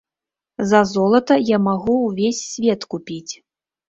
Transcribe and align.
За 0.69 0.79
золата 0.91 1.35
я 1.49 1.59
магу 1.65 1.97
ўвесь 2.05 2.39
свет 2.55 2.81
купіць. 2.95 3.33